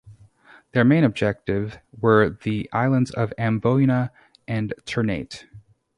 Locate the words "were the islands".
1.95-3.11